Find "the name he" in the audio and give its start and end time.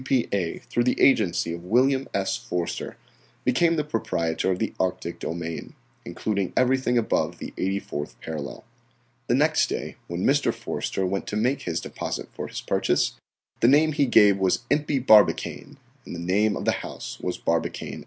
13.59-14.07